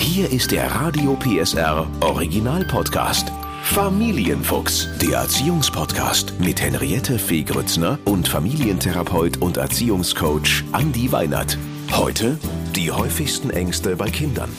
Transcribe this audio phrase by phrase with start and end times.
[0.00, 3.30] Hier ist der Radio PSR Original Podcast.
[3.62, 11.58] Familienfuchs, der Erziehungspodcast mit Henriette Fee Grützner und Familientherapeut und Erziehungscoach Andi Weinert.
[11.92, 12.38] Heute
[12.74, 14.50] die häufigsten Ängste bei Kindern.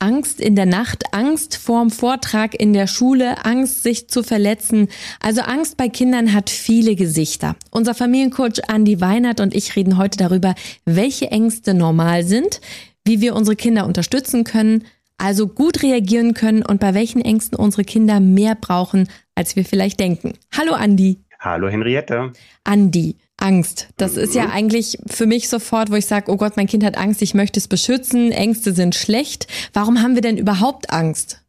[0.00, 4.86] Angst in der Nacht, Angst vorm Vortrag in der Schule, Angst, sich zu verletzen.
[5.20, 7.56] Also Angst bei Kindern hat viele Gesichter.
[7.72, 10.54] Unser Familiencoach Andi Weinert und ich reden heute darüber,
[10.84, 12.60] welche Ängste normal sind,
[13.08, 14.84] wie wir unsere Kinder unterstützen können,
[15.16, 19.98] also gut reagieren können und bei welchen Ängsten unsere Kinder mehr brauchen, als wir vielleicht
[19.98, 20.34] denken.
[20.56, 21.18] Hallo Andi.
[21.40, 22.32] Hallo Henriette.
[22.64, 23.88] Andi, Angst.
[23.96, 24.50] Das ist ja mhm.
[24.50, 27.58] eigentlich für mich sofort, wo ich sage, oh Gott, mein Kind hat Angst, ich möchte
[27.58, 29.46] es beschützen, Ängste sind schlecht.
[29.72, 31.42] Warum haben wir denn überhaupt Angst?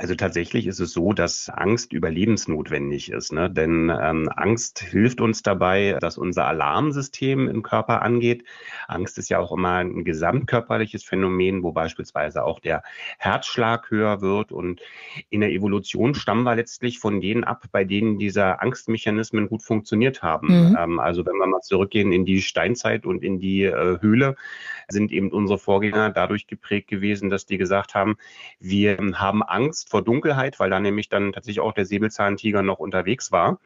[0.00, 3.32] Also tatsächlich ist es so, dass Angst überlebensnotwendig ist.
[3.32, 3.50] Ne?
[3.50, 8.44] Denn ähm, Angst hilft uns dabei, dass unser Alarmsystem im Körper angeht.
[8.86, 12.84] Angst ist ja auch immer ein gesamtkörperliches Phänomen, wo beispielsweise auch der
[13.18, 14.52] Herzschlag höher wird.
[14.52, 14.80] Und
[15.30, 20.22] in der Evolution stammen wir letztlich von denen ab, bei denen diese Angstmechanismen gut funktioniert
[20.22, 20.70] haben.
[20.70, 20.76] Mhm.
[20.78, 24.36] Ähm, also wenn wir mal zurückgehen in die Steinzeit und in die äh, Höhle,
[24.88, 28.16] sind eben unsere Vorgänger dadurch geprägt gewesen, dass die gesagt haben,
[28.58, 33.32] wir haben Angst Vor Dunkelheit, weil da nämlich dann tatsächlich auch der Säbelzahntiger noch unterwegs
[33.32, 33.58] war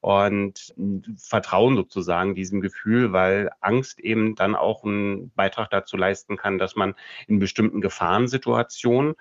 [0.00, 0.74] und
[1.16, 6.76] vertrauen sozusagen diesem Gefühl, weil Angst eben dann auch einen Beitrag dazu leisten kann, dass
[6.76, 6.94] man
[7.26, 9.14] in bestimmten Gefahrensituationen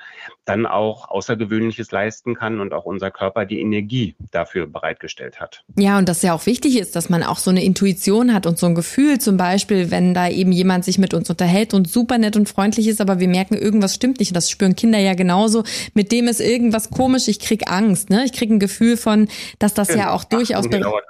[0.46, 5.64] dann auch Außergewöhnliches leisten kann und auch unser Körper die Energie dafür bereitgestellt hat.
[5.78, 8.58] Ja, und das ja auch wichtig ist, dass man auch so eine Intuition hat und
[8.58, 12.18] so ein Gefühl, zum Beispiel, wenn da eben jemand sich mit uns unterhält und super
[12.18, 14.36] nett und freundlich ist, aber wir merken, irgendwas stimmt nicht.
[14.36, 15.64] Das spüren Kinder ja genauso.
[15.94, 18.26] Mit dem ist irgendwas komisch, ich krieg Angst, ne?
[18.26, 19.28] Ich krieg ein Gefühl von,
[19.60, 21.02] dass das ja auch durchaus durchaus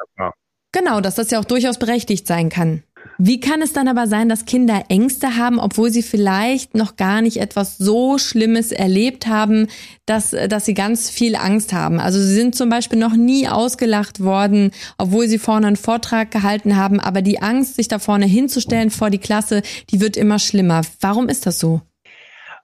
[0.72, 2.84] Genau, dass das ja auch durchaus berechtigt sein kann.
[3.18, 7.22] Wie kann es dann aber sein, dass Kinder Ängste haben, obwohl sie vielleicht noch gar
[7.22, 9.68] nicht etwas so Schlimmes erlebt haben,
[10.06, 12.00] dass, dass sie ganz viel Angst haben?
[12.00, 16.76] Also sie sind zum Beispiel noch nie ausgelacht worden, obwohl sie vorne einen Vortrag gehalten
[16.76, 20.82] haben, aber die Angst, sich da vorne hinzustellen vor die Klasse, die wird immer schlimmer.
[21.02, 21.82] Warum ist das so?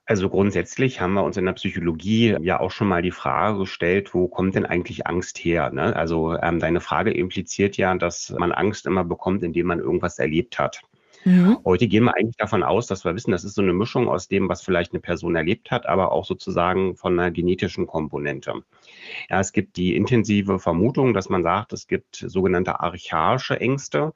[0.06, 4.14] Also grundsätzlich haben wir uns in der Psychologie ja auch schon mal die Frage gestellt,
[4.14, 5.70] wo kommt denn eigentlich Angst her?
[5.72, 5.96] Ne?
[5.96, 10.60] Also ähm, deine Frage impliziert ja, dass man Angst immer bekommt, indem man irgendwas erlebt
[10.60, 10.82] hat.
[11.26, 11.58] Mhm.
[11.64, 14.28] Heute gehen wir eigentlich davon aus, dass wir wissen, das ist so eine Mischung aus
[14.28, 18.62] dem, was vielleicht eine Person erlebt hat, aber auch sozusagen von einer genetischen Komponente.
[19.28, 24.12] Ja, es gibt die intensive Vermutung, dass man sagt, es gibt sogenannte archaische Ängste,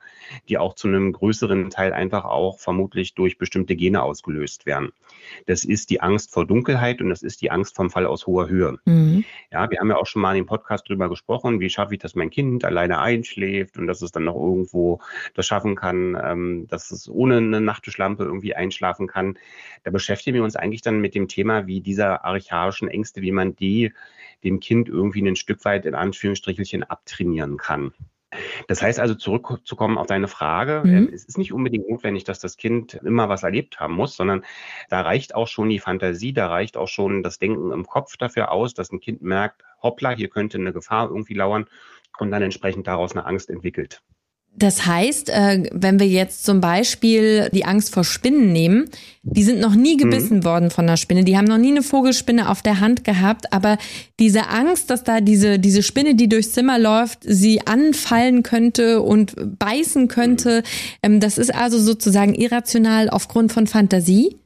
[0.48, 4.92] die auch zu einem größeren Teil einfach auch vermutlich durch bestimmte Gene ausgelöst werden.
[5.46, 8.48] Das ist die Angst vor Dunkelheit und das ist die Angst vom Fall aus hoher
[8.48, 8.78] Höhe.
[8.84, 9.24] Mhm.
[9.50, 12.00] Ja, wir haben ja auch schon mal in dem Podcast drüber gesprochen, wie schaffe ich,
[12.00, 15.00] dass mein Kind alleine einschläft und dass es dann noch irgendwo
[15.34, 19.38] das schaffen kann, ähm, dass es ohne eine Nachttischlampe irgendwie einschlafen kann.
[19.84, 23.56] Da beschäftigen wir uns eigentlich dann mit dem Thema, wie diese archaischen Ängste, wie man
[23.56, 23.92] die
[24.44, 27.92] dem Kind irgendwie ein Stück weit in Anführungsstrichelchen abtrainieren kann.
[28.68, 31.08] Das heißt also, zurückzukommen auf deine Frage, mhm.
[31.08, 34.44] äh, es ist nicht unbedingt notwendig, dass das Kind immer was erlebt haben muss, sondern
[34.88, 38.52] da reicht auch schon die Fantasie, da reicht auch schon das Denken im Kopf dafür
[38.52, 41.66] aus, dass ein Kind merkt, hoppla, hier könnte eine Gefahr irgendwie lauern
[42.18, 44.02] und dann entsprechend daraus eine Angst entwickelt.
[44.60, 48.90] Das heißt, äh, wenn wir jetzt zum Beispiel die Angst vor Spinnen nehmen,
[49.22, 50.44] die sind noch nie gebissen mhm.
[50.44, 53.78] worden von einer Spinne, die haben noch nie eine Vogelspinne auf der Hand gehabt, aber
[54.18, 59.34] diese Angst, dass da diese, diese Spinne, die durchs Zimmer läuft, sie anfallen könnte und
[59.58, 60.62] beißen könnte,
[61.02, 64.36] ähm, das ist also sozusagen irrational aufgrund von Fantasie?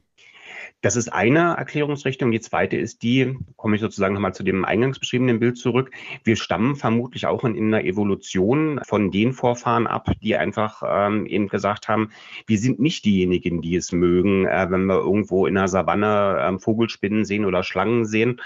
[0.85, 2.31] Das ist eine Erklärungsrichtung.
[2.31, 5.89] Die zweite ist die, komme ich sozusagen nochmal zu dem eingangs beschriebenen Bild zurück.
[6.23, 11.25] Wir stammen vermutlich auch in, in der Evolution von den Vorfahren ab, die einfach ähm,
[11.25, 12.11] eben gesagt haben,
[12.45, 16.59] wir sind nicht diejenigen, die es mögen, äh, wenn wir irgendwo in der Savanne äh,
[16.59, 18.39] Vogelspinnen sehen oder Schlangen sehen,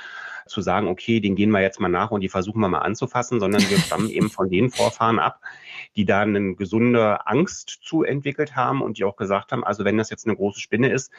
[0.45, 3.41] zu sagen, okay, den gehen wir jetzt mal nach und die versuchen wir mal anzufassen,
[3.41, 5.41] sondern wir stammen eben von den Vorfahren ab,
[5.95, 9.97] die da eine gesunde Angst zu entwickelt haben und die auch gesagt haben, also wenn
[9.97, 11.11] das jetzt eine große Spinne ist,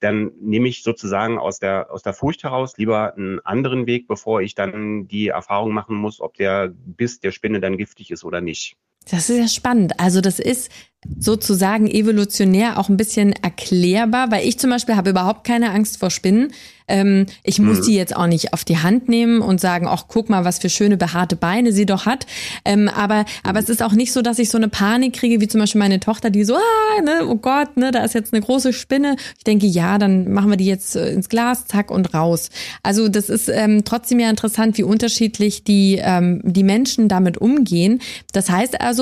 [0.00, 4.40] dann nehme ich sozusagen aus der, aus der Furcht heraus lieber einen anderen Weg, bevor
[4.40, 8.40] ich dann die Erfahrung machen muss, ob der Biss der Spinne dann giftig ist oder
[8.40, 8.76] nicht.
[9.10, 10.00] Das ist ja spannend.
[10.00, 10.70] Also das ist
[11.18, 16.10] sozusagen evolutionär auch ein bisschen erklärbar, weil ich zum Beispiel habe überhaupt keine Angst vor
[16.10, 16.52] Spinnen.
[16.86, 17.82] Ähm, ich muss mhm.
[17.84, 20.68] die jetzt auch nicht auf die Hand nehmen und sagen, ach guck mal, was für
[20.68, 22.26] schöne behaarte Beine sie doch hat.
[22.64, 25.48] Ähm, aber aber es ist auch nicht so, dass ich so eine Panik kriege, wie
[25.48, 28.42] zum Beispiel meine Tochter, die so, ah, ne, oh Gott, ne, da ist jetzt eine
[28.42, 29.16] große Spinne.
[29.38, 32.50] Ich denke, ja, dann machen wir die jetzt äh, ins Glas, zack und raus.
[32.82, 38.00] Also das ist ähm, trotzdem ja interessant, wie unterschiedlich die ähm, die Menschen damit umgehen.
[38.32, 38.93] Das heißt also,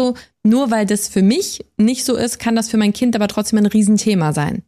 [0.42, 3.58] nur weil das für mich nicht so ist, kann das für mein Kind aber trotzdem
[3.58, 4.62] ein Riesenthema sein.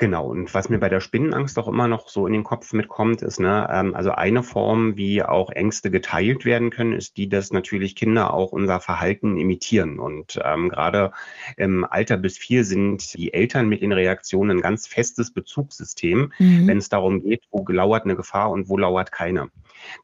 [0.00, 3.20] Genau, und was mir bei der Spinnenangst auch immer noch so in den Kopf mitkommt,
[3.20, 7.52] ist, ne, ähm, also eine Form, wie auch Ängste geteilt werden können, ist die, dass
[7.52, 9.98] natürlich Kinder auch unser Verhalten imitieren.
[9.98, 11.10] Und ähm, gerade
[11.56, 16.68] im Alter bis vier sind die Eltern mit den Reaktionen ein ganz festes Bezugssystem, mhm.
[16.68, 19.50] wenn es darum geht, wo lauert eine Gefahr und wo lauert keine.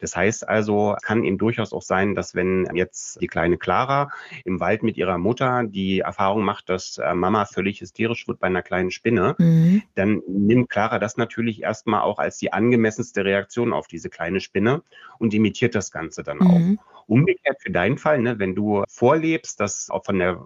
[0.01, 4.11] Das heißt also, kann eben durchaus auch sein, dass wenn jetzt die kleine Clara
[4.45, 8.47] im Wald mit ihrer Mutter die Erfahrung macht, dass äh, Mama völlig hysterisch wird bei
[8.47, 9.83] einer kleinen Spinne, mhm.
[9.95, 14.83] dann nimmt Clara das natürlich erstmal auch als die angemessenste Reaktion auf diese kleine Spinne
[15.19, 16.59] und imitiert das Ganze dann auch.
[16.59, 16.79] Mhm.
[17.07, 20.43] Umgekehrt für deinen Fall, ne, wenn du vorlebst, dass auch von der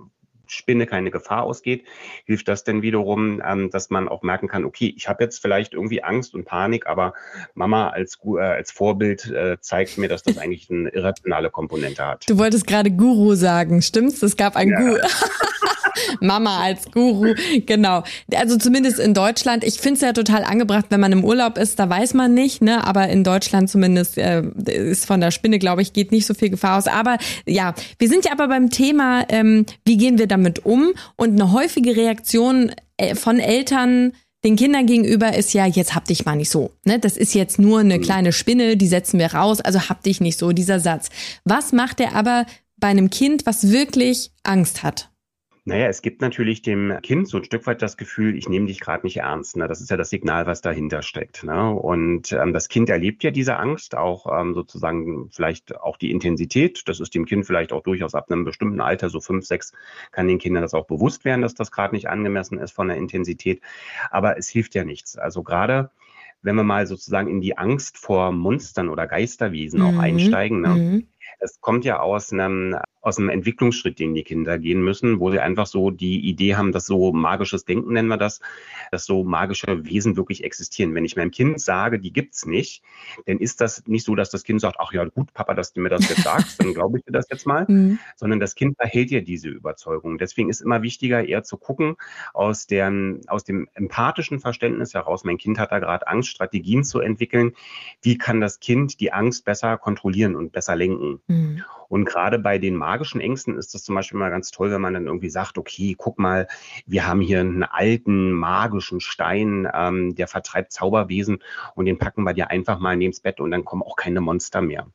[0.49, 1.85] Spinne keine Gefahr ausgeht,
[2.25, 5.75] hilft das denn wiederum, ähm, dass man auch merken kann, okay, ich habe jetzt vielleicht
[5.75, 7.15] irgendwie Angst und Panik, aber
[7.55, 12.29] Mama als, äh, als Vorbild äh, zeigt mir, dass das eigentlich eine irrationale Komponente hat.
[12.29, 14.23] Du wolltest gerade Guru sagen, stimmt's?
[14.23, 14.79] Es gab ein ja.
[14.79, 14.99] Guru.
[16.21, 17.35] Mama als Guru,
[17.67, 18.03] genau.
[18.35, 19.65] Also zumindest in Deutschland.
[19.65, 22.63] Ich finde es ja total angebracht, wenn man im Urlaub ist, da weiß man nicht,
[22.63, 22.87] ne?
[22.87, 26.51] Aber in Deutschland zumindest äh, ist von der Spinne, glaube ich, geht nicht so viel
[26.51, 26.87] Gefahr aus.
[26.87, 30.93] Aber ja, wir sind ja aber beim Thema, ähm, wie gehen wir damit um?
[31.17, 34.13] Und eine häufige Reaktion äh, von Eltern
[34.45, 36.71] den Kindern gegenüber ist ja, jetzt hab dich mal nicht so.
[36.85, 36.99] Ne?
[36.99, 38.03] Das ist jetzt nur eine mhm.
[38.03, 41.09] kleine Spinne, die setzen wir raus, also hab dich nicht so, dieser Satz.
[41.45, 42.47] Was macht er aber
[42.77, 45.11] bei einem Kind, was wirklich Angst hat?
[45.69, 48.81] Naja, es gibt natürlich dem Kind so ein Stück weit das Gefühl, ich nehme dich
[48.81, 49.59] gerade nicht ernst.
[49.59, 49.69] Ne?
[49.69, 51.45] Das ist ja das Signal, was dahinter steckt.
[51.45, 51.71] Ne?
[51.71, 56.89] Und ähm, das Kind erlebt ja diese Angst, auch ähm, sozusagen vielleicht auch die Intensität.
[56.89, 59.75] Das ist dem Kind vielleicht auch durchaus ab einem bestimmten Alter, so fünf, sechs,
[60.11, 62.97] kann den Kindern das auch bewusst werden, dass das gerade nicht angemessen ist von der
[62.97, 63.61] Intensität.
[64.11, 65.19] Aber es hilft ja nichts.
[65.19, 65.91] Also gerade
[66.41, 69.87] wenn wir mal sozusagen in die Angst vor Monstern oder Geisterwesen mhm.
[69.87, 70.69] auch einsteigen, ne?
[70.69, 71.09] Mhm.
[71.41, 72.77] Es kommt ja aus einem
[73.09, 76.73] aus einem Entwicklungsschritt, den die Kinder gehen müssen, wo sie einfach so die Idee haben,
[76.73, 78.41] dass so magisches Denken nennen wir das,
[78.93, 80.95] dass so magische Wesen wirklich existieren.
[80.95, 82.83] Wenn ich meinem Kind sage, die gibt's nicht,
[83.27, 85.81] dann ist das nicht so, dass das Kind sagt, ach ja, gut, Papa, dass du
[85.81, 87.99] mir das jetzt sagst, dann glaube ich dir das jetzt mal, mhm.
[88.17, 90.19] sondern das Kind erhält ja diese Überzeugung.
[90.19, 91.97] Deswegen ist immer wichtiger, eher zu gucken,
[92.35, 97.01] aus, deren, aus dem empathischen Verständnis heraus, mein Kind hat da gerade Angst, Strategien zu
[97.01, 97.53] entwickeln,
[98.03, 101.21] wie kann das Kind die Angst besser kontrollieren und besser lenken.
[101.27, 101.63] Mhm.
[101.89, 104.95] Und gerade bei den magischen Ängsten ist das zum Beispiel mal ganz toll, wenn man
[104.95, 106.49] dann irgendwie sagt, okay, guck mal,
[106.87, 111.39] wir haben hier einen alten magischen Stein, ähm, der vertreibt Zauberwesen
[111.75, 114.21] und den packen wir dir einfach mal neben das Bett und dann kommen auch keine
[114.21, 114.87] Monster mehr.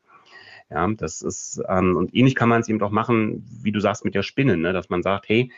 [0.69, 4.05] Ja, das ist, ähm, und ähnlich kann man es eben doch machen, wie du sagst,
[4.05, 4.73] mit der Spinne, ne?
[4.73, 5.51] dass man sagt, hey,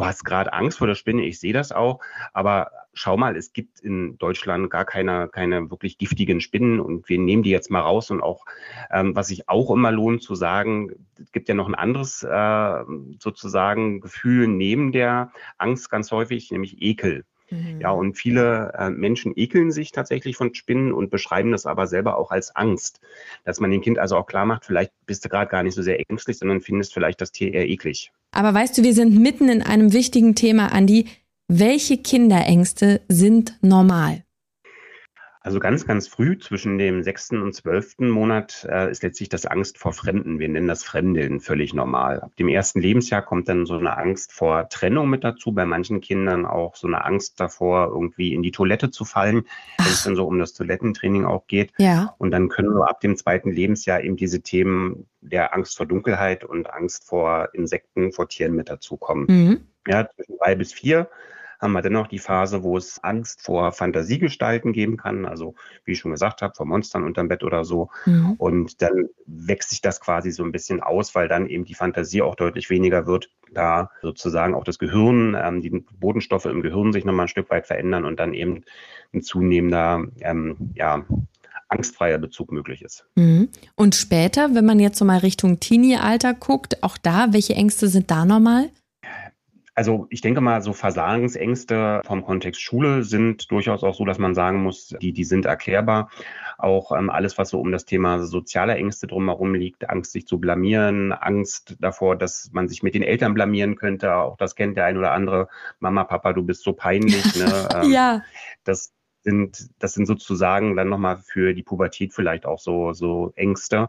[0.00, 2.00] du hast gerade Angst vor der Spinne, ich sehe das auch,
[2.32, 7.18] aber schau mal, es gibt in Deutschland gar keine, keine wirklich giftigen Spinnen und wir
[7.18, 8.44] nehmen die jetzt mal raus und auch,
[8.90, 12.84] ähm, was sich auch immer lohnt zu sagen, es gibt ja noch ein anderes äh,
[13.18, 17.24] sozusagen Gefühl neben der Angst ganz häufig, nämlich Ekel.
[17.50, 17.80] Mhm.
[17.80, 22.16] Ja, und viele äh, Menschen ekeln sich tatsächlich von Spinnen und beschreiben das aber selber
[22.16, 23.00] auch als Angst.
[23.44, 25.82] Dass man dem Kind also auch klar macht, vielleicht bist du gerade gar nicht so
[25.82, 28.12] sehr ängstlich, sondern findest vielleicht das Tier eher eklig.
[28.32, 31.06] Aber weißt du, wir sind mitten in einem wichtigen Thema, Andi.
[31.48, 34.24] Welche Kinderängste sind normal?
[35.42, 39.78] Also ganz, ganz früh zwischen dem sechsten und zwölften Monat äh, ist letztlich das Angst
[39.78, 40.38] vor Fremden.
[40.38, 42.20] Wir nennen das Fremdeln völlig normal.
[42.20, 45.52] Ab dem ersten Lebensjahr kommt dann so eine Angst vor Trennung mit dazu.
[45.52, 49.46] Bei manchen Kindern auch so eine Angst davor, irgendwie in die Toilette zu fallen,
[49.78, 51.72] wenn es dann so um das Toilettentraining auch geht.
[51.78, 52.14] Ja.
[52.18, 56.44] Und dann können wir ab dem zweiten Lebensjahr eben diese Themen der Angst vor Dunkelheit
[56.44, 59.24] und Angst vor Insekten, vor Tieren mit dazukommen.
[59.28, 59.60] Mhm.
[59.88, 61.08] Ja, zwischen drei bis vier
[61.60, 65.98] haben wir dennoch die Phase, wo es Angst vor Fantasiegestalten geben kann, also wie ich
[65.98, 67.90] schon gesagt habe, vor Monstern unterm Bett oder so.
[68.06, 68.34] Mhm.
[68.38, 72.22] Und dann wächst sich das quasi so ein bisschen aus, weil dann eben die Fantasie
[72.22, 77.04] auch deutlich weniger wird, da sozusagen auch das Gehirn, ähm, die Bodenstoffe im Gehirn sich
[77.04, 78.64] nochmal ein Stück weit verändern und dann eben
[79.12, 81.04] ein zunehmender, ähm, ja,
[81.68, 83.04] angstfreier Bezug möglich ist.
[83.14, 83.48] Mhm.
[83.76, 88.10] Und später, wenn man jetzt so mal Richtung Teenie-Alter guckt, auch da, welche Ängste sind
[88.10, 88.70] da normal?
[89.80, 94.34] Also ich denke mal, so Versagensängste vom Kontext Schule sind durchaus auch so, dass man
[94.34, 96.10] sagen muss, die, die sind erklärbar.
[96.58, 100.38] Auch ähm, alles, was so um das Thema soziale Ängste drumherum liegt, Angst, sich zu
[100.38, 104.84] blamieren, Angst davor, dass man sich mit den Eltern blamieren könnte, auch das kennt der
[104.84, 107.24] ein oder andere, Mama, Papa, du bist so peinlich.
[107.36, 107.46] Ne?
[107.74, 108.22] Ähm, ja.
[108.64, 113.88] Das, sind, das sind sozusagen dann nochmal für die Pubertät vielleicht auch so, so Ängste.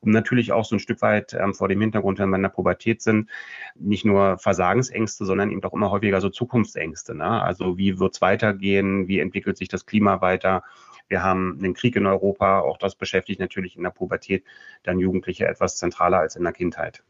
[0.00, 2.48] Und natürlich auch so ein Stück weit ähm, vor dem Hintergrund, wenn wir in der
[2.50, 3.30] Pubertät sind,
[3.74, 7.14] nicht nur Versagensängste, sondern eben auch immer häufiger so Zukunftsängste.
[7.14, 7.42] Ne?
[7.42, 9.08] Also wie wird's weitergehen?
[9.08, 10.62] Wie entwickelt sich das Klima weiter?
[11.08, 14.44] Wir haben einen Krieg in Europa, auch das beschäftigt natürlich in der Pubertät
[14.82, 17.04] dann Jugendliche etwas zentraler als in der Kindheit.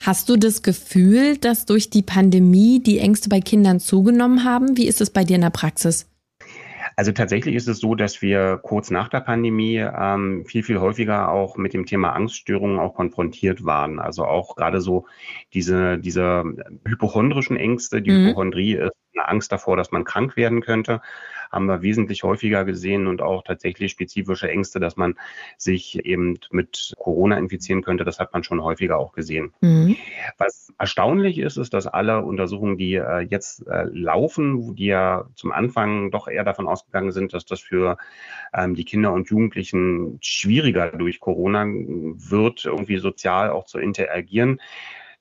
[0.00, 4.76] Hast du das Gefühl, dass durch die Pandemie die Ängste bei Kindern zugenommen haben?
[4.76, 6.06] Wie ist es bei dir in der Praxis?
[6.96, 11.30] Also tatsächlich ist es so, dass wir kurz nach der Pandemie ähm, viel, viel häufiger
[11.30, 13.98] auch mit dem Thema Angststörungen auch konfrontiert waren.
[13.98, 15.06] Also auch gerade so
[15.52, 16.44] diese, diese
[16.86, 18.26] hypochondrischen Ängste, die mhm.
[18.26, 21.00] Hypochondrie ist eine Angst davor, dass man krank werden könnte
[21.54, 25.14] haben wir wesentlich häufiger gesehen und auch tatsächlich spezifische Ängste, dass man
[25.56, 28.04] sich eben mit Corona infizieren könnte.
[28.04, 29.52] Das hat man schon häufiger auch gesehen.
[29.60, 29.96] Mhm.
[30.38, 35.52] Was erstaunlich ist, ist, dass alle Untersuchungen, die äh, jetzt äh, laufen, die ja zum
[35.52, 37.96] Anfang doch eher davon ausgegangen sind, dass das für
[38.52, 44.60] ähm, die Kinder und Jugendlichen schwieriger durch Corona wird, irgendwie sozial auch zu interagieren,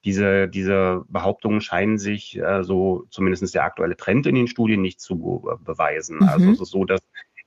[0.06, 5.00] diese, diese Behauptungen scheinen sich, äh, so zumindest der aktuelle Trend in den Studien, nicht
[5.00, 6.18] zu beweisen.
[6.18, 6.30] Mhm.
[6.30, 7.02] Also es ist so, dass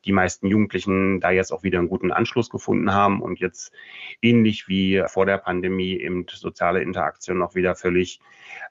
[0.06, 3.72] die meisten Jugendlichen da jetzt auch wieder einen guten Anschluss gefunden haben und jetzt
[4.22, 8.20] ähnlich wie vor der Pandemie eben soziale Interaktion auch wieder völlig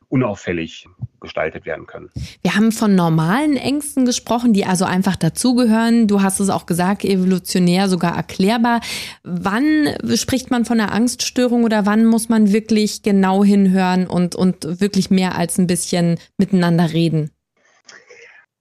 [0.07, 0.87] unauffällig
[1.19, 2.09] gestaltet werden können.
[2.41, 6.07] Wir haben von normalen Ängsten gesprochen, die also einfach dazugehören.
[6.07, 8.81] Du hast es auch gesagt, evolutionär sogar erklärbar.
[9.23, 14.79] Wann spricht man von einer Angststörung oder wann muss man wirklich genau hinhören und, und
[14.79, 17.31] wirklich mehr als ein bisschen miteinander reden?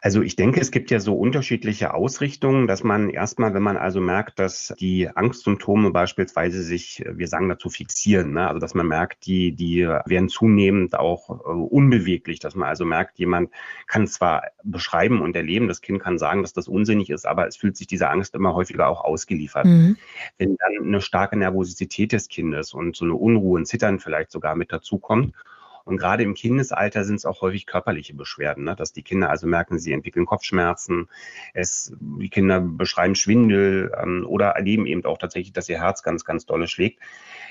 [0.05, 4.03] Also ich denke, es gibt ja so unterschiedliche Ausrichtungen, dass man erstmal, wenn man also
[4.03, 8.47] merkt, dass die Angstsymptome beispielsweise sich, wir sagen dazu fixieren, ne?
[8.47, 13.19] also dass man merkt, die, die werden zunehmend auch äh, unbeweglich, dass man also merkt,
[13.19, 13.49] jemand
[13.87, 17.57] kann zwar beschreiben und erleben, das Kind kann sagen, dass das unsinnig ist, aber es
[17.57, 19.65] fühlt sich dieser Angst immer häufiger auch ausgeliefert.
[19.65, 19.97] Mhm.
[20.37, 24.55] Wenn dann eine starke Nervosität des Kindes und so eine Unruhe, ein Zittern vielleicht sogar
[24.55, 25.33] mit dazukommt,
[25.85, 28.75] und gerade im Kindesalter sind es auch häufig körperliche Beschwerden, ne?
[28.75, 31.09] dass die Kinder also merken, sie entwickeln Kopfschmerzen,
[31.53, 36.25] es, die Kinder beschreiben Schwindel ähm, oder erleben eben auch tatsächlich, dass ihr Herz ganz,
[36.25, 37.01] ganz dolle schlägt.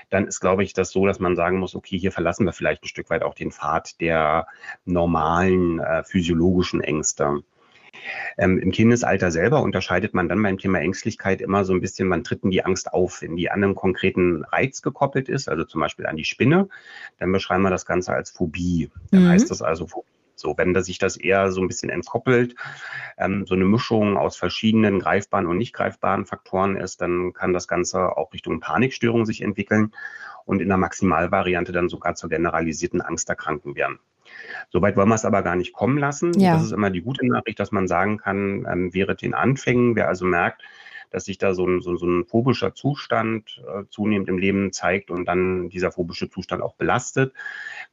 [0.09, 2.83] Dann ist, glaube ich, das so, dass man sagen muss, okay, hier verlassen wir vielleicht
[2.83, 4.47] ein Stück weit auch den Pfad der
[4.85, 7.43] normalen äh, physiologischen Ängste.
[8.37, 12.23] Ähm, Im Kindesalter selber unterscheidet man dann beim Thema Ängstlichkeit immer so ein bisschen, wann
[12.23, 15.81] tritt denn die Angst auf, wenn die an einem konkreten Reiz gekoppelt ist, also zum
[15.81, 16.69] Beispiel an die Spinne,
[17.19, 18.89] dann beschreiben wir das Ganze als Phobie.
[19.11, 19.29] Dann mhm.
[19.29, 20.07] heißt das also Phobie.
[20.35, 22.55] So, wenn das sich das eher so ein bisschen entkoppelt,
[23.17, 27.67] ähm, so eine Mischung aus verschiedenen greifbaren und nicht greifbaren Faktoren ist, dann kann das
[27.67, 29.93] Ganze auch Richtung Panikstörung sich entwickeln
[30.45, 33.99] und in der Maximalvariante dann sogar zur generalisierten Angsterkrankung werden.
[34.69, 36.37] Soweit wollen wir es aber gar nicht kommen lassen.
[36.39, 36.53] Ja.
[36.53, 40.07] Das ist immer die gute Nachricht, dass man sagen kann, ähm, während den Anfängen, wer
[40.07, 40.61] also merkt,
[41.13, 45.11] dass sich da so ein, so, so ein phobischer Zustand äh, zunehmend im Leben zeigt
[45.11, 47.33] und dann dieser phobische Zustand auch belastet.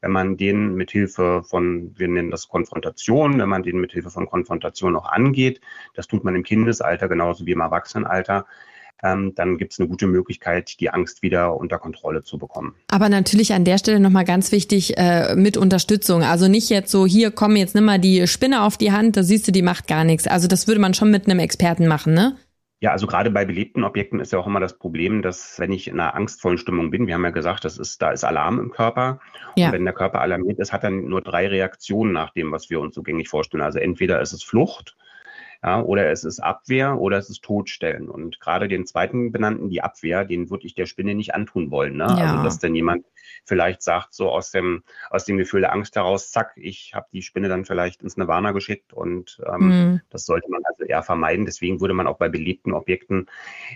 [0.00, 4.11] Wenn man den mit Hilfe von, wir nennen das Konfrontation, wenn man den mit Hilfe
[4.11, 5.61] von Konfrontation auch angeht,
[5.94, 8.47] das tut man im Kindesalter genauso wie im Erwachsenenalter,
[9.02, 12.75] ähm, dann gibt es eine gute Möglichkeit, die Angst wieder unter Kontrolle zu bekommen.
[12.90, 16.23] Aber natürlich an der Stelle nochmal ganz wichtig äh, mit Unterstützung.
[16.23, 19.23] Also nicht jetzt so, hier komm, jetzt nimm mal die Spinne auf die Hand, da
[19.23, 20.26] siehst du, die macht gar nichts.
[20.26, 22.37] Also das würde man schon mit einem Experten machen, ne?
[22.83, 25.87] Ja, also gerade bei belebten Objekten ist ja auch immer das Problem, dass wenn ich
[25.87, 28.71] in einer angstvollen Stimmung bin, wir haben ja gesagt, das ist, da ist Alarm im
[28.71, 29.21] Körper.
[29.54, 29.66] Ja.
[29.66, 32.80] Und wenn der Körper alarmiert ist, hat er nur drei Reaktionen nach dem, was wir
[32.80, 33.62] uns so gängig vorstellen.
[33.62, 34.97] Also entweder ist es Flucht,
[35.62, 38.08] ja, oder es ist Abwehr oder es ist Todstellen.
[38.08, 41.96] Und gerade den zweiten benannten, die Abwehr, den würde ich der Spinne nicht antun wollen.
[41.96, 42.06] Ne?
[42.08, 42.32] Ja.
[42.32, 43.04] Also dass dann jemand
[43.44, 47.20] vielleicht sagt, so aus dem, aus dem Gefühl der Angst heraus, zack, ich habe die
[47.20, 50.00] Spinne dann vielleicht ins Nirvana geschickt und ähm, mhm.
[50.08, 51.44] das sollte man also eher vermeiden.
[51.44, 53.26] Deswegen würde man auch bei belebten Objekten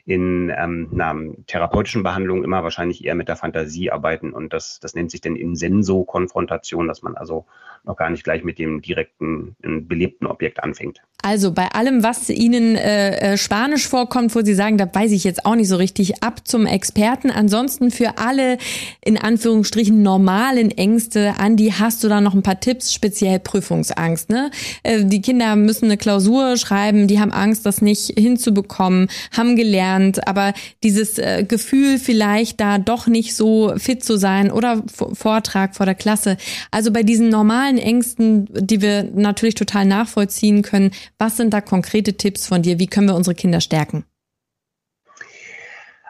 [0.06, 1.14] in ähm, einer
[1.46, 5.36] therapeutischen Behandlung immer wahrscheinlich eher mit der Fantasie arbeiten und das, das nennt sich dann
[5.36, 7.44] Insenso-Konfrontation, dass man also
[7.84, 11.02] noch gar nicht gleich mit dem direkten belebten Objekt anfängt.
[11.22, 15.24] Also bei allem, was Ihnen äh, äh, Spanisch vorkommt, wo Sie sagen, da weiß ich
[15.24, 17.30] jetzt auch nicht so richtig, ab zum Experten.
[17.30, 18.58] Ansonsten für alle
[19.04, 24.30] in Anführungsstrichen normalen Ängste, Andi, hast du da noch ein paar Tipps, speziell Prüfungsangst.
[24.30, 24.50] Ne?
[24.82, 30.26] Äh, die Kinder müssen eine Klausur schreiben, die haben Angst, das nicht hinzubekommen, haben gelernt,
[30.28, 30.52] aber
[30.82, 35.94] dieses äh, Gefühl vielleicht da doch nicht so fit zu sein oder Vortrag vor der
[35.94, 36.36] Klasse.
[36.70, 42.16] Also bei diesen normalen Ängsten, die wir natürlich total nachvollziehen können, was sind da konkrete
[42.16, 42.78] Tipps von dir?
[42.78, 44.04] Wie können wir unsere Kinder stärken?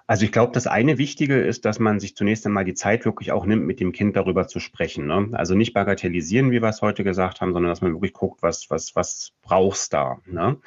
[0.06, 3.32] Also ich glaube, das eine Wichtige ist, dass man sich zunächst einmal die Zeit wirklich
[3.32, 5.06] auch nimmt, mit dem Kind darüber zu sprechen.
[5.06, 5.30] Ne?
[5.32, 8.68] Also nicht bagatellisieren, wie wir es heute gesagt haben, sondern dass man wirklich guckt, was,
[8.68, 10.18] was, was brauchst da.
[10.26, 10.58] Ne?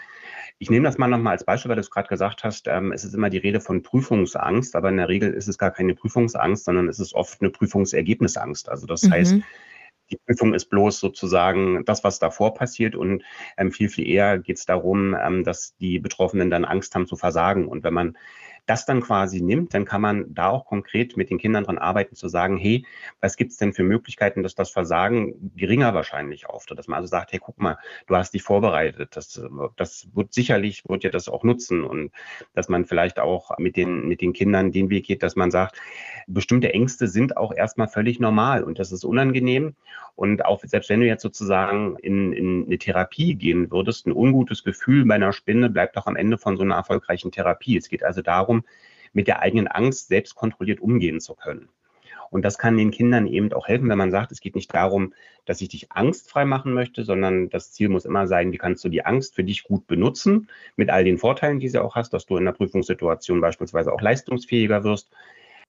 [0.58, 2.68] Ich nehme das mal nochmal als Beispiel, weil du es gerade gesagt hast.
[2.68, 5.70] Ähm, es ist immer die Rede von Prüfungsangst, aber in der Regel ist es gar
[5.70, 8.70] keine Prüfungsangst, sondern es ist oft eine Prüfungsergebnisangst.
[8.70, 9.12] Also das mhm.
[9.12, 9.36] heißt,
[10.10, 13.24] die Prüfung ist bloß sozusagen das, was davor passiert und
[13.58, 17.16] ähm, viel, viel eher geht es darum, ähm, dass die Betroffenen dann Angst haben zu
[17.16, 17.68] versagen.
[17.68, 18.18] Und wenn man
[18.68, 22.16] das dann quasi nimmt, dann kann man da auch konkret mit den Kindern dran arbeiten,
[22.16, 22.86] zu sagen, hey,
[23.22, 26.78] was gibt's denn für Möglichkeiten, dass das Versagen geringer wahrscheinlich auftritt?
[26.78, 29.16] Dass man also sagt, hey, guck mal, du hast dich vorbereitet.
[29.16, 29.42] Das,
[29.78, 32.12] das wird sicherlich, wird ja das auch nutzen und
[32.54, 35.82] dass man vielleicht auch mit den, mit den Kindern den Weg geht, dass man sagt,
[36.28, 39.76] bestimmte Ängste sind auch erstmal völlig normal und das ist unangenehm.
[40.16, 44.64] Und auch selbst wenn du jetzt sozusagen in, in eine Therapie gehen würdest, ein ungutes
[44.64, 47.78] Gefühl bei einer Spinne bleibt auch am Ende von so einer erfolgreichen Therapie.
[47.78, 48.57] Es geht also darum,
[49.14, 51.70] mit der eigenen Angst selbst kontrolliert umgehen zu können.
[52.30, 55.14] Und das kann den Kindern eben auch helfen, wenn man sagt, es geht nicht darum,
[55.46, 58.90] dass ich dich angstfrei machen möchte, sondern das Ziel muss immer sein, wie kannst du
[58.90, 62.26] die Angst für dich gut benutzen, mit all den Vorteilen, die sie auch hast, dass
[62.26, 65.10] du in der Prüfungssituation beispielsweise auch leistungsfähiger wirst,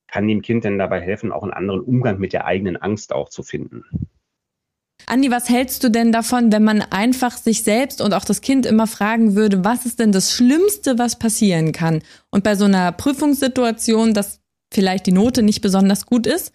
[0.08, 3.28] kann dem Kind denn dabei helfen, auch einen anderen Umgang mit der eigenen Angst auch
[3.28, 3.84] zu finden.
[5.08, 8.66] Andi, was hältst du denn davon, wenn man einfach sich selbst und auch das Kind
[8.66, 12.02] immer fragen würde, was ist denn das Schlimmste, was passieren kann?
[12.30, 14.40] Und bei so einer Prüfungssituation, dass
[14.72, 16.52] vielleicht die Note nicht besonders gut ist.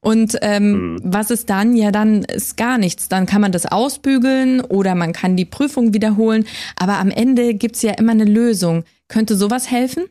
[0.00, 1.00] Und ähm, mhm.
[1.04, 1.76] was ist dann?
[1.76, 3.08] Ja, dann ist gar nichts.
[3.08, 6.44] Dann kann man das ausbügeln oder man kann die Prüfung wiederholen.
[6.76, 8.82] Aber am Ende gibt's ja immer eine Lösung.
[9.06, 10.04] Könnte sowas helfen?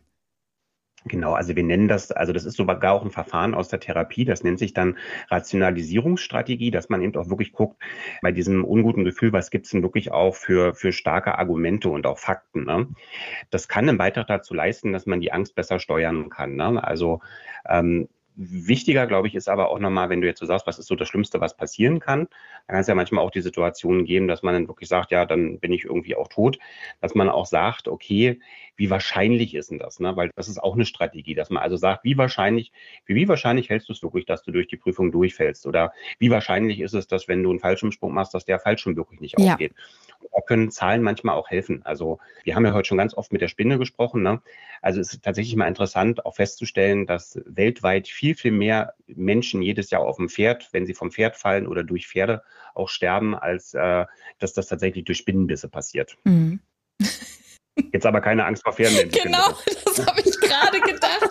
[1.05, 4.24] Genau, also wir nennen das, also das ist sogar auch ein Verfahren aus der Therapie,
[4.24, 4.98] das nennt sich dann
[5.29, 7.81] Rationalisierungsstrategie, dass man eben auch wirklich guckt,
[8.22, 12.20] bei diesem unguten Gefühl, was gibt's denn wirklich auch für, für starke Argumente und auch
[12.20, 12.65] Fakten.
[12.65, 12.88] Ne?
[13.50, 16.55] Das kann einen Beitrag dazu leisten, dass man die Angst besser steuern kann.
[16.55, 16.84] Ne?
[16.84, 17.22] Also
[17.67, 18.08] ähm,
[18.43, 20.95] Wichtiger, glaube ich, ist aber auch nochmal, wenn du jetzt so sagst, was ist so
[20.95, 22.27] das Schlimmste, was passieren kann,
[22.65, 25.25] dann kann es ja manchmal auch die Situation geben, dass man dann wirklich sagt, ja,
[25.25, 26.57] dann bin ich irgendwie auch tot,
[27.01, 28.39] dass man auch sagt, okay,
[28.75, 30.00] wie wahrscheinlich ist denn das?
[30.00, 30.15] Ne?
[30.15, 32.71] Weil das ist auch eine Strategie, dass man also sagt, wie wahrscheinlich,
[33.05, 35.67] wie, wie wahrscheinlich hältst du es wirklich, dass du durch die Prüfung durchfällst?
[35.67, 39.19] Oder wie wahrscheinlich ist es, dass wenn du einen Fallschirmsprung machst, dass der Fallschirm wirklich
[39.19, 39.53] nicht ja.
[39.53, 39.75] aufgeht?
[40.31, 41.81] Da können Zahlen manchmal auch helfen.
[41.85, 44.23] Also wir haben ja heute schon ganz oft mit der Spinne gesprochen.
[44.23, 44.41] Ne?
[44.81, 49.89] Also es ist tatsächlich mal interessant, auch festzustellen, dass weltweit viel, viel mehr Menschen jedes
[49.91, 53.73] Jahr auf dem Pferd, wenn sie vom Pferd fallen oder durch Pferde auch sterben, als
[53.73, 54.05] äh,
[54.39, 56.17] dass das tatsächlich durch Spinnenbisse passiert.
[56.23, 56.59] Mhm.
[57.93, 59.10] Jetzt aber keine Angst vor Pferden.
[59.12, 59.50] Genau,
[59.86, 61.30] das habe ich gerade gedacht.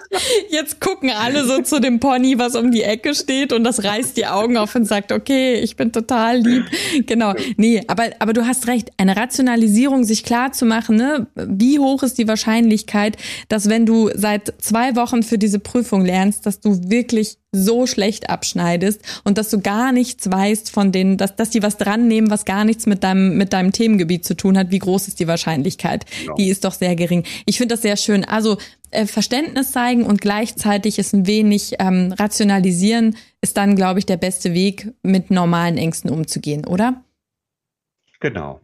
[0.50, 4.16] Jetzt gucken alle so zu dem Pony, was um die Ecke steht und das reißt
[4.16, 6.64] die Augen auf und sagt, okay, ich bin total lieb.
[7.06, 7.34] Genau.
[7.56, 8.90] Nee, aber, aber du hast recht.
[8.98, 11.26] Eine Rationalisierung, sich klar zu machen, ne?
[11.34, 13.16] wie hoch ist die Wahrscheinlichkeit,
[13.48, 18.30] dass wenn du seit zwei Wochen für diese Prüfung lernst, dass du wirklich so schlecht
[18.30, 22.30] abschneidest und dass du gar nichts weißt von denen, dass, dass die was dran nehmen,
[22.30, 24.70] was gar nichts mit deinem, mit deinem Themengebiet zu tun hat.
[24.70, 26.06] Wie groß ist die Wahrscheinlichkeit?
[26.22, 26.34] Genau.
[26.50, 27.22] Die ist doch sehr gering.
[27.46, 28.24] Ich finde das sehr schön.
[28.24, 28.58] Also
[28.90, 34.16] äh, Verständnis zeigen und gleichzeitig es ein wenig ähm, rationalisieren, ist dann, glaube ich, der
[34.16, 37.04] beste Weg, mit normalen Ängsten umzugehen, oder?
[38.18, 38.60] Genau.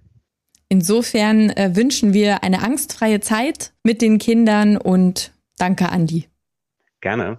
[0.68, 6.26] Insofern äh, wünschen wir eine angstfreie Zeit mit den Kindern und danke, Andi.
[7.00, 7.38] Gerne.